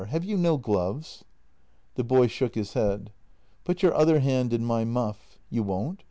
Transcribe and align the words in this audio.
Have 0.07 0.23
you 0.23 0.35
no 0.35 0.57
gloves?" 0.57 1.23
The 1.93 2.03
boy 2.03 2.25
shook 2.25 2.55
his 2.55 2.73
head." 2.73 3.11
Put 3.65 3.83
your 3.83 3.93
other 3.93 4.19
hand 4.19 4.51
in 4.51 4.65
my 4.65 4.83
muff. 4.83 5.37
You 5.51 5.61
won't? 5.61 5.99